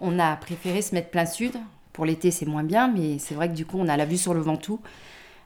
On 0.00 0.18
a 0.18 0.34
préféré 0.36 0.80
se 0.80 0.94
mettre 0.94 1.10
plein 1.10 1.26
sud. 1.26 1.52
Pour 1.92 2.06
l'été, 2.06 2.30
c'est 2.30 2.46
moins 2.46 2.64
bien, 2.64 2.88
mais 2.88 3.18
c'est 3.18 3.34
vrai 3.34 3.48
que 3.48 3.54
du 3.54 3.66
coup, 3.66 3.78
on 3.78 3.88
a 3.88 3.96
la 3.98 4.06
vue 4.06 4.16
sur 4.16 4.32
le 4.32 4.40
Ventoux. 4.40 4.80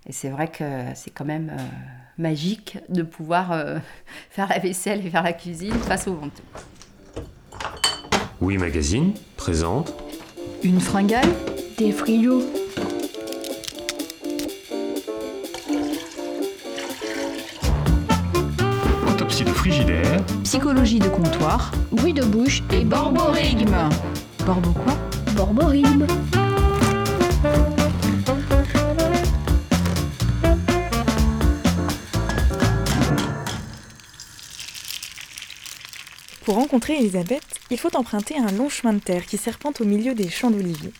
Et 0.06 0.12
c'est 0.12 0.28
vrai 0.28 0.48
que 0.48 0.64
c'est 0.94 1.10
quand 1.10 1.24
même 1.24 1.50
euh, 1.50 1.62
magique 2.18 2.78
de 2.88 3.02
pouvoir 3.02 3.50
euh, 3.52 3.78
faire 4.30 4.48
la 4.48 4.60
vaisselle 4.60 5.04
et 5.04 5.10
faire 5.10 5.24
la 5.24 5.32
cuisine 5.32 5.72
face 5.72 6.06
au 6.06 6.14
Ventoux. 6.14 6.42
Oui 8.40 8.58
Magazine 8.58 9.12
présente 9.36 9.92
Une 10.62 10.80
fringale? 10.80 11.28
Des 11.78 11.90
frigos. 11.90 12.42
Autopsie 19.08 19.44
de 19.44 19.50
frigidaire, 19.50 20.24
Psychologie 20.44 20.98
de 20.98 21.08
comptoir 21.08 21.72
Bruit 21.90 22.12
de 22.12 22.22
bouche 22.22 22.62
et 22.70 22.84
Borborigme 22.84 23.88
Borbo 24.46 24.72
quoi. 24.72 24.94
Pour 36.44 36.56
rencontrer 36.56 36.98
Elisabeth, 36.98 37.42
il 37.70 37.78
faut 37.78 37.96
emprunter 37.96 38.36
un 38.36 38.52
long 38.52 38.68
chemin 38.68 38.92
de 38.92 38.98
terre 38.98 39.24
qui 39.24 39.38
serpente 39.38 39.80
au 39.80 39.86
milieu 39.86 40.14
des 40.14 40.28
champs 40.28 40.50
d'oliviers. 40.50 40.92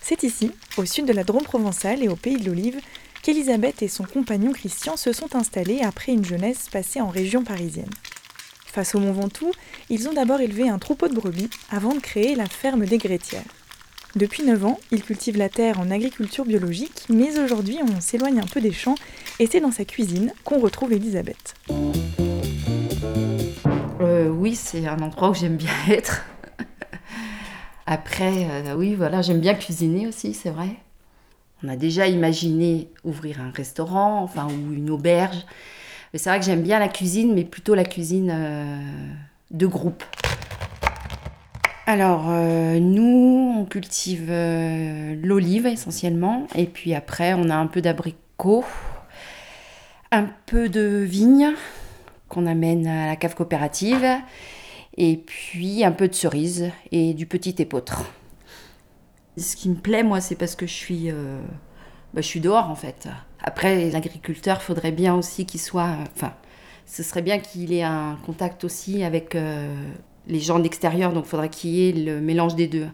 C'est 0.00 0.22
ici, 0.22 0.52
au 0.76 0.84
sud 0.84 1.06
de 1.06 1.12
la 1.12 1.24
Drôme 1.24 1.42
provençale 1.42 2.04
et 2.04 2.08
au 2.08 2.14
pays 2.14 2.36
de 2.36 2.46
l'olive, 2.46 2.80
qu'Elisabeth 3.22 3.82
et 3.82 3.88
son 3.88 4.04
compagnon 4.04 4.52
Christian 4.52 4.96
se 4.96 5.12
sont 5.12 5.34
installés 5.34 5.80
après 5.82 6.12
une 6.12 6.24
jeunesse 6.24 6.68
passée 6.70 7.00
en 7.00 7.08
région 7.08 7.42
parisienne. 7.42 7.90
Face 8.72 8.94
au 8.94 9.00
Mont 9.00 9.12
Ventoux, 9.12 9.52
ils 9.90 10.08
ont 10.08 10.14
d'abord 10.14 10.40
élevé 10.40 10.66
un 10.66 10.78
troupeau 10.78 11.06
de 11.06 11.14
brebis 11.14 11.50
avant 11.70 11.94
de 11.94 12.00
créer 12.00 12.34
la 12.34 12.46
ferme 12.46 12.86
des 12.86 12.96
Grétières. 12.96 13.44
Depuis 14.16 14.44
9 14.44 14.64
ans, 14.64 14.80
ils 14.90 15.02
cultivent 15.02 15.36
la 15.36 15.50
terre 15.50 15.78
en 15.78 15.90
agriculture 15.90 16.46
biologique, 16.46 17.04
mais 17.10 17.38
aujourd'hui 17.38 17.80
on 17.82 18.00
s'éloigne 18.00 18.40
un 18.40 18.46
peu 18.46 18.62
des 18.62 18.72
champs 18.72 18.94
et 19.38 19.46
c'est 19.46 19.60
dans 19.60 19.72
sa 19.72 19.84
cuisine 19.84 20.32
qu'on 20.44 20.58
retrouve 20.58 20.94
Elisabeth. 20.94 21.54
Euh, 24.00 24.30
oui, 24.30 24.54
c'est 24.54 24.86
un 24.86 25.00
endroit 25.00 25.28
où 25.28 25.34
j'aime 25.34 25.56
bien 25.56 25.74
être. 25.90 26.24
Après, 27.84 28.46
euh, 28.48 28.74
oui, 28.74 28.94
voilà, 28.94 29.20
j'aime 29.20 29.40
bien 29.40 29.52
cuisiner 29.52 30.06
aussi, 30.06 30.32
c'est 30.32 30.48
vrai. 30.48 30.76
On 31.62 31.68
a 31.68 31.76
déjà 31.76 32.06
imaginé 32.06 32.88
ouvrir 33.04 33.42
un 33.42 33.50
restaurant, 33.50 34.22
enfin, 34.22 34.48
ou 34.48 34.72
une 34.72 34.88
auberge. 34.88 35.44
Mais 36.12 36.18
c'est 36.18 36.28
vrai 36.28 36.38
que 36.38 36.44
j'aime 36.44 36.62
bien 36.62 36.78
la 36.78 36.88
cuisine, 36.88 37.32
mais 37.32 37.44
plutôt 37.44 37.74
la 37.74 37.84
cuisine 37.84 38.30
euh, 38.30 38.78
de 39.50 39.66
groupe. 39.66 40.04
Alors, 41.86 42.26
euh, 42.28 42.78
nous, 42.78 43.54
on 43.58 43.64
cultive 43.64 44.28
euh, 44.28 45.16
l'olive 45.22 45.66
essentiellement, 45.66 46.46
et 46.54 46.66
puis 46.66 46.94
après, 46.94 47.32
on 47.32 47.48
a 47.48 47.56
un 47.56 47.66
peu 47.66 47.80
d'abricots, 47.80 48.64
un 50.10 50.28
peu 50.44 50.68
de 50.68 50.98
vigne 50.98 51.52
qu'on 52.28 52.46
amène 52.46 52.86
à 52.86 53.06
la 53.06 53.16
cave 53.16 53.34
coopérative, 53.34 54.06
et 54.98 55.16
puis 55.16 55.82
un 55.82 55.92
peu 55.92 56.08
de 56.08 56.14
cerises 56.14 56.70
et 56.90 57.14
du 57.14 57.24
petit 57.24 57.54
épeautre. 57.58 58.04
Ce 59.38 59.56
qui 59.56 59.70
me 59.70 59.76
plaît, 59.76 60.02
moi, 60.02 60.20
c'est 60.20 60.36
parce 60.36 60.56
que 60.56 60.66
je 60.66 60.74
suis, 60.74 61.10
bah, 61.10 62.20
je 62.20 62.26
suis 62.26 62.40
dehors, 62.40 62.68
en 62.68 62.74
fait. 62.74 63.08
Après, 63.42 63.76
les 63.76 63.96
agriculteurs, 63.96 64.62
faudrait 64.62 64.92
bien 64.92 65.14
aussi 65.14 65.46
qu'ils 65.46 65.60
soient... 65.60 65.96
Enfin, 66.14 66.32
ce 66.86 67.02
serait 67.02 67.22
bien 67.22 67.38
qu'il 67.38 67.72
ait 67.72 67.82
un 67.82 68.18
contact 68.26 68.64
aussi 68.64 69.02
avec 69.02 69.34
euh, 69.34 69.74
les 70.26 70.40
gens 70.40 70.58
d'extérieur, 70.58 71.12
donc 71.12 71.24
il 71.26 71.28
faudrait 71.28 71.48
qu'il 71.48 71.70
y 71.70 71.88
ait 71.88 71.92
le 71.92 72.20
mélange 72.20 72.54
des 72.54 72.66
deux. 72.66 72.88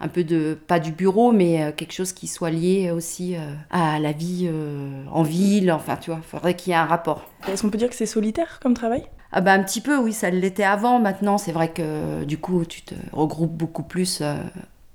Un 0.00 0.06
peu 0.08 0.22
de, 0.22 0.56
pas 0.68 0.78
du 0.78 0.92
bureau, 0.92 1.32
mais 1.32 1.62
euh, 1.62 1.72
quelque 1.72 1.92
chose 1.92 2.12
qui 2.12 2.28
soit 2.28 2.50
lié 2.50 2.92
aussi 2.92 3.34
euh, 3.34 3.54
à 3.70 3.98
la 3.98 4.12
vie 4.12 4.46
euh, 4.48 5.02
en 5.10 5.24
ville, 5.24 5.72
enfin, 5.72 5.96
tu 5.96 6.10
vois, 6.10 6.20
il 6.22 6.28
faudrait 6.28 6.54
qu'il 6.54 6.70
y 6.70 6.74
ait 6.74 6.78
un 6.78 6.84
rapport. 6.84 7.24
Est-ce 7.48 7.62
qu'on 7.62 7.70
peut 7.70 7.78
dire 7.78 7.88
que 7.88 7.96
c'est 7.96 8.06
solitaire 8.06 8.60
comme 8.62 8.74
travail? 8.74 9.08
Ah 9.30 9.40
bah 9.40 9.52
un 9.52 9.62
petit 9.62 9.80
peu, 9.80 9.98
oui, 9.98 10.12
ça 10.12 10.30
l'était 10.30 10.64
avant. 10.64 11.00
Maintenant, 11.00 11.36
c'est 11.36 11.52
vrai 11.52 11.70
que 11.70 12.24
du 12.24 12.38
coup, 12.38 12.64
tu 12.64 12.82
te 12.82 12.94
regroupes 13.12 13.52
beaucoup 13.52 13.82
plus 13.82 14.20
euh, 14.22 14.36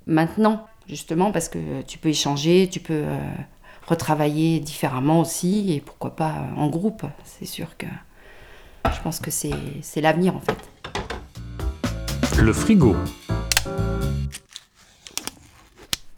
maintenant, 0.07 0.65
justement, 0.87 1.31
parce 1.31 1.49
que 1.49 1.81
tu 1.83 1.97
peux 1.99 2.09
échanger, 2.09 2.67
tu 2.71 2.79
peux 2.79 2.93
euh, 2.93 3.17
retravailler 3.87 4.59
différemment 4.59 5.19
aussi, 5.21 5.73
et 5.73 5.81
pourquoi 5.81 6.15
pas 6.15 6.33
en 6.57 6.67
groupe. 6.67 7.03
C'est 7.23 7.45
sûr 7.45 7.77
que 7.77 7.87
je 8.93 9.01
pense 9.01 9.19
que 9.19 9.31
c'est 9.31 9.53
c'est 9.81 10.01
l'avenir 10.01 10.35
en 10.35 10.41
fait. 10.41 10.57
le 12.41 12.51
frigo, 12.51 12.95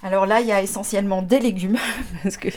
Alors 0.05 0.27
là, 0.27 0.39
il 0.39 0.45
y 0.45 0.51
a 0.51 0.61
essentiellement 0.61 1.23
des 1.23 1.39
légumes, 1.39 1.79
parce 2.23 2.37
que 2.37 2.49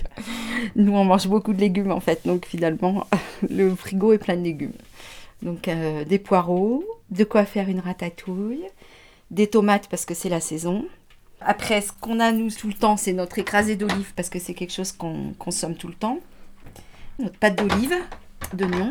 nous, 0.76 0.94
on 0.94 1.04
mange 1.04 1.28
beaucoup 1.28 1.54
de 1.54 1.60
légumes 1.60 1.90
en 1.90 2.00
fait, 2.00 2.20
donc 2.26 2.44
finalement, 2.44 3.06
le 3.48 3.74
frigo 3.74 4.12
est 4.12 4.18
plein 4.18 4.36
de 4.36 4.42
légumes. 4.42 4.74
Donc 5.40 5.66
euh, 5.66 6.04
des 6.04 6.18
poireaux, 6.18 6.84
de 7.10 7.24
quoi 7.24 7.46
faire 7.46 7.70
une 7.70 7.80
ratatouille, 7.80 8.66
des 9.30 9.46
tomates 9.46 9.88
parce 9.88 10.04
que 10.04 10.12
c'est 10.12 10.28
la 10.28 10.40
saison. 10.40 10.84
Après, 11.40 11.80
ce 11.80 11.92
qu'on 12.00 12.20
a 12.20 12.32
nous 12.32 12.50
tout 12.50 12.66
le 12.66 12.74
temps, 12.74 12.96
c'est 12.96 13.12
notre 13.12 13.38
écrasé 13.38 13.76
d'olive 13.76 14.12
parce 14.16 14.28
que 14.28 14.38
c'est 14.38 14.54
quelque 14.54 14.72
chose 14.72 14.92
qu'on 14.92 15.34
consomme 15.38 15.74
tout 15.74 15.88
le 15.88 15.94
temps. 15.94 16.18
Notre 17.18 17.38
pâte 17.38 17.56
d'olive, 17.56 17.94
d'oignons. 18.54 18.90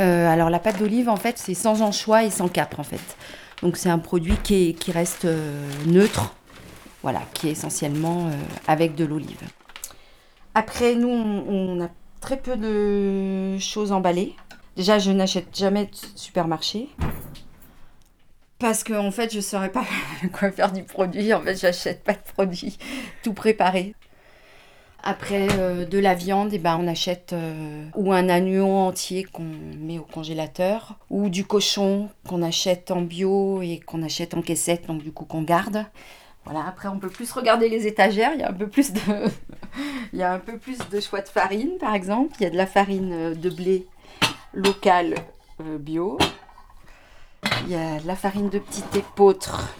Euh, 0.00 0.28
alors 0.28 0.50
la 0.50 0.58
pâte 0.58 0.78
d'olive, 0.78 1.08
en 1.08 1.16
fait, 1.16 1.38
c'est 1.38 1.54
sans 1.54 1.82
anchois 1.82 2.24
et 2.24 2.30
sans 2.30 2.48
capre 2.48 2.80
en 2.80 2.84
fait. 2.84 3.16
Donc 3.62 3.76
c'est 3.76 3.88
un 3.88 3.98
produit 3.98 4.36
qui, 4.42 4.74
qui 4.74 4.90
reste 4.90 5.24
euh, 5.24 5.68
neutre, 5.86 6.34
voilà, 7.02 7.22
qui 7.32 7.48
est 7.48 7.52
essentiellement 7.52 8.26
euh, 8.26 8.32
avec 8.66 8.96
de 8.96 9.04
l'olive. 9.04 9.40
Après, 10.54 10.96
nous, 10.96 11.08
on, 11.08 11.44
on 11.48 11.84
a 11.84 11.88
très 12.20 12.36
peu 12.36 12.56
de 12.56 13.58
choses 13.58 13.92
emballées. 13.92 14.34
Déjà, 14.76 14.98
je 14.98 15.12
n'achète 15.12 15.56
jamais 15.56 15.86
de 15.86 15.90
supermarché. 16.16 16.88
Parce 18.64 18.82
qu'en 18.82 19.04
en 19.04 19.10
fait, 19.10 19.30
je 19.30 19.36
ne 19.36 19.42
saurais 19.42 19.68
pas 19.68 19.84
quoi 20.32 20.50
faire 20.50 20.72
du 20.72 20.84
produit. 20.84 21.34
En 21.34 21.42
fait, 21.42 21.54
j'achète 21.54 22.02
pas 22.02 22.14
de 22.14 22.32
produit 22.32 22.78
tout 23.22 23.34
préparé. 23.34 23.94
Après, 25.02 25.48
euh, 25.58 25.84
de 25.84 25.98
la 25.98 26.14
viande, 26.14 26.48
eh 26.50 26.58
ben, 26.58 26.78
on 26.80 26.88
achète 26.88 27.34
euh, 27.34 27.84
ou 27.94 28.10
un 28.10 28.30
agneau 28.30 28.66
entier 28.66 29.24
qu'on 29.24 29.44
met 29.78 29.98
au 29.98 30.04
congélateur, 30.04 30.98
ou 31.10 31.28
du 31.28 31.44
cochon 31.44 32.08
qu'on 32.26 32.40
achète 32.40 32.90
en 32.90 33.02
bio 33.02 33.60
et 33.60 33.80
qu'on 33.80 34.02
achète 34.02 34.32
en 34.32 34.40
caissette, 34.40 34.86
donc 34.86 35.02
du 35.02 35.12
coup 35.12 35.26
qu'on 35.26 35.42
garde. 35.42 35.84
Voilà, 36.46 36.64
après 36.66 36.88
on 36.88 36.98
peut 36.98 37.10
plus 37.10 37.30
regarder 37.32 37.68
les 37.68 37.86
étagères, 37.86 38.30
il 38.32 38.40
y 38.40 38.44
a 38.44 38.48
un 38.48 38.54
peu 38.54 38.68
plus 38.68 38.94
de, 38.94 39.00
il 40.14 40.20
y 40.20 40.22
a 40.22 40.32
un 40.32 40.38
peu 40.38 40.56
plus 40.56 40.78
de 40.90 41.00
choix 41.00 41.20
de 41.20 41.28
farine 41.28 41.76
par 41.78 41.94
exemple. 41.94 42.32
Il 42.40 42.44
y 42.44 42.46
a 42.46 42.50
de 42.50 42.56
la 42.56 42.66
farine 42.66 43.12
euh, 43.12 43.34
de 43.34 43.50
blé 43.50 43.86
locale 44.54 45.16
bio. 45.60 46.16
Il 47.64 47.70
y 47.70 47.74
a 47.74 47.98
de 48.00 48.06
la 48.06 48.14
farine 48.16 48.50
de 48.50 48.58
petit 48.58 48.84
épeautre, 48.98 49.74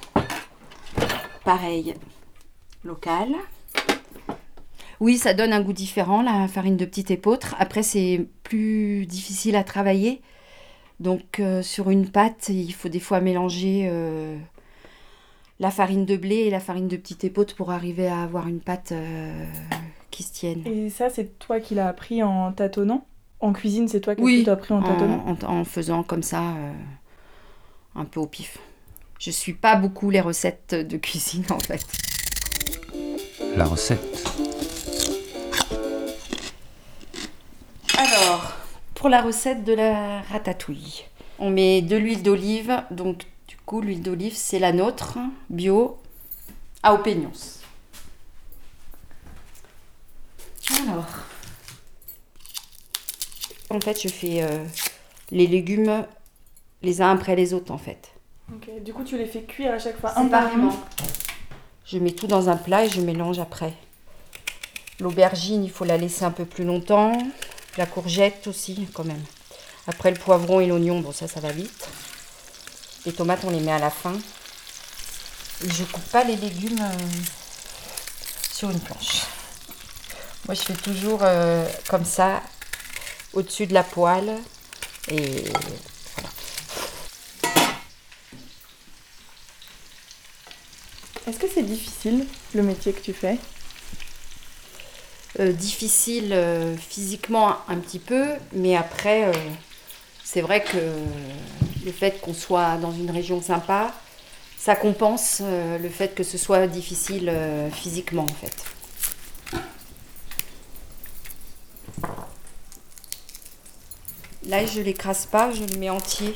pareil, 1.45 1.95
locale. 2.85 3.35
Oui, 5.01 5.19
ça 5.19 5.35
donne 5.35 5.53
un 5.53 5.61
goût 5.61 5.73
différent, 5.73 6.23
la 6.23 6.49
farine 6.49 6.77
de 6.77 6.85
petit 6.87 7.13
épeautre. 7.13 7.55
Après, 7.59 7.83
c'est 7.83 8.27
plus 8.43 9.07
difficile 9.07 9.55
à 9.57 9.65
travailler. 9.65 10.23
Donc, 11.01 11.41
euh, 11.41 11.63
sur 11.63 11.91
une 11.91 12.09
pâte, 12.09 12.49
il 12.49 12.73
faut 12.73 12.89
des 12.89 13.01
fois 13.01 13.21
mélanger 13.21 13.87
euh, 13.91 14.37
la 15.59 15.71
farine 15.71 16.07
de 16.07 16.17
blé 16.17 16.37
et 16.37 16.51
la 16.51 16.61
farine 16.61 16.89
de 16.89 16.97
petit 16.97 17.27
épeautre 17.27 17.55
pour 17.55 17.71
arriver 17.71 18.07
à 18.07 18.23
avoir 18.23 18.49
une 18.49 18.61
pâte 18.61 18.93
euh, 18.93 19.45
qui 20.11 20.23
se 20.23 20.33
tienne. 20.33 20.63
Et 20.67 20.89
ça, 20.89 21.11
c'est 21.11 21.39
toi 21.39 21.61
qui 21.61 21.75
l'as 21.75 21.89
appris 21.89 22.23
en 22.23 22.53
tâtonnant? 22.53 23.05
En 23.41 23.53
cuisine, 23.53 23.89
c'est 23.89 24.01
toi 24.01 24.15
qui 24.15 24.23
Oui, 24.23 24.45
l'as 24.47 24.53
appris 24.53 24.73
en 24.73 24.81
tâtonnant? 24.81 25.23
en, 25.27 25.33
en- 25.33 25.61
en 25.61 25.65
faisant 25.65 26.03
comme 26.03 26.23
ça, 26.23 26.41
un 27.95 28.05
peu 28.05 28.21
au 28.21 28.27
pif. 28.27 28.59
Je 29.19 29.31
suis 29.31 29.55
pas 29.55 29.77
beaucoup 29.77 30.11
les 30.11 30.21
recettes 30.21 30.75
de 30.75 30.97
cuisine 30.97 31.45
en 31.51 31.59
fait. 31.59 31.87
la 33.57 33.65
recette, 33.65 34.25
Alors, 37.97 38.53
pour 38.95 39.09
la 39.09 39.23
recette 39.23 39.65
de 39.65 39.73
la 39.73 40.23
ratatouille, 40.23 41.05
on 41.39 41.51
met 41.51 41.81
de 41.81 41.97
l'huile 41.97 42.23
d'olive. 42.23 42.83
Donc, 42.91 43.23
du 43.49 43.57
coup, 43.65 43.81
l'huile 43.81 44.03
d'olive, 44.03 44.35
c'est 44.35 44.59
la 44.59 44.73
nôtre, 44.73 45.19
bio, 45.49 45.97
à 46.83 46.95
Opénions. 46.95 47.33
Alors, 50.83 51.07
en 53.71 53.81
fait, 53.81 54.03
je 54.03 54.09
fais 54.09 54.43
euh, 54.43 54.65
les 55.31 55.47
légumes 55.47 56.05
les 56.85 57.03
uns 57.03 57.11
après 57.11 57.35
les 57.35 57.55
autres, 57.55 57.73
en 57.73 57.79
fait. 57.79 58.13
Du 58.83 58.93
coup, 58.93 59.05
tu 59.05 59.17
les 59.17 59.27
fais 59.27 59.43
cuire 59.43 59.73
à 59.73 59.79
chaque 59.79 59.99
fois 59.99 60.19
un 60.19 60.27
par 60.27 60.43
un 60.43 60.49
Séparément. 60.51 60.77
Je 61.85 61.99
mets 61.99 62.13
tout 62.13 62.27
dans 62.27 62.49
un 62.49 62.57
plat 62.57 62.85
et 62.85 62.89
je 62.89 63.01
mélange 63.01 63.39
après. 63.39 63.73
L'aubergine, 65.01 65.65
il 65.65 65.71
faut 65.71 65.85
la 65.85 65.97
laisser 65.97 66.25
un 66.25 66.31
peu 66.31 66.45
plus 66.45 66.65
longtemps. 66.65 67.13
La 67.77 67.87
courgette 67.87 68.47
aussi, 68.47 68.89
quand 68.95 69.05
même. 69.05 69.23
Après 69.87 70.11
le 70.11 70.17
poivron 70.17 70.61
et 70.61 70.67
l'oignon, 70.67 71.01
bon 71.01 71.13
ça, 71.13 71.29
ça 71.29 71.41
va 71.41 71.53
vite. 71.53 71.89
Les 73.05 73.13
tomates, 73.13 73.45
on 73.45 73.51
les 73.51 73.61
met 73.61 73.73
à 73.73 73.79
la 73.79 73.91
fin. 73.91 74.15
Et 75.65 75.71
je 75.71 75.85
coupe 75.85 76.05
pas 76.05 76.25
les 76.25 76.37
légumes 76.37 76.81
euh, 76.81 77.07
sur 78.51 78.71
une 78.71 78.81
planche. 78.81 79.25
Moi, 80.47 80.55
je 80.55 80.63
fais 80.63 80.75
toujours 80.75 81.21
euh, 81.23 81.67
comme 81.89 82.05
ça, 82.05 82.43
au-dessus 83.33 83.67
de 83.67 83.75
la 83.75 83.83
poêle. 83.83 84.39
Et 85.09 85.45
Est-ce 91.27 91.39
que 91.39 91.47
c'est 91.49 91.63
difficile 91.63 92.27
le 92.55 92.63
métier 92.63 92.93
que 92.93 93.01
tu 93.01 93.15
fais? 93.15 93.39
Euh, 95.41 95.53
difficile 95.53 96.33
euh, 96.33 96.77
physiquement 96.77 97.57
un 97.69 97.79
petit 97.79 97.99
peu, 97.99 98.35
mais 98.53 98.77
après, 98.77 99.25
euh, 99.25 99.33
c'est 100.23 100.43
vrai 100.43 100.63
que 100.63 100.77
le 101.85 101.93
fait 101.93 102.21
qu'on 102.21 102.35
soit 102.35 102.77
dans 102.77 102.93
une 102.93 103.11
région 103.11 103.41
sympa, 103.41 103.93
ça 104.59 104.77
compense 104.77 105.43
le 105.43 105.89
fait 105.91 106.15
que 106.15 106.23
ce 106.23 106.39
soit 106.39 106.67
difficile 106.67 107.31
physiquement 107.71 108.25
en 108.25 108.29
fait. 108.29 108.65
Là, 114.47 114.65
je 114.65 114.81
l'écrase 114.81 115.27
pas, 115.27 115.53
je 115.53 115.65
le 115.65 115.79
mets 115.79 115.91
entier. 115.91 116.35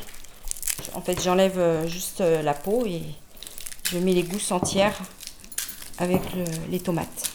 En 0.93 1.01
fait, 1.01 1.23
j'enlève 1.23 1.89
juste 1.89 2.21
la 2.21 2.53
peau 2.53 2.85
et 2.85 3.03
je 3.91 3.99
mets 3.99 4.13
les 4.13 4.23
gousses 4.23 4.51
entières 4.53 4.99
avec 5.99 6.21
le- 6.35 6.71
les 6.71 6.81
tomates. 6.81 7.33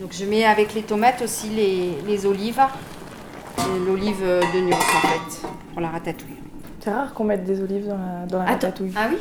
Donc 0.00 0.12
je 0.12 0.24
mets 0.24 0.44
avec 0.44 0.74
les 0.74 0.82
tomates 0.82 1.22
aussi 1.22 1.48
les, 1.50 1.90
les 2.06 2.26
olives. 2.26 2.60
Et 3.58 3.78
L'olive 3.86 4.20
de 4.22 4.60
Nuance 4.60 4.82
en 4.96 5.08
fait, 5.08 5.46
pour 5.72 5.80
la 5.80 5.88
ratatouille. 5.90 6.34
C'est 6.80 6.90
rare 6.90 7.12
qu'on 7.12 7.24
mette 7.24 7.44
des 7.44 7.60
olives 7.60 7.86
dans 7.88 7.98
la, 7.98 8.26
dans 8.26 8.38
la 8.38 8.44
Attends, 8.44 8.52
ratatouille. 8.68 8.92
Ah 8.96 9.08
oui? 9.10 9.18